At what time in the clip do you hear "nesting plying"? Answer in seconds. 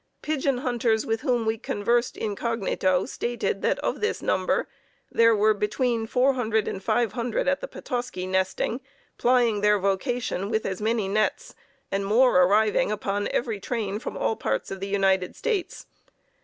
8.25-9.61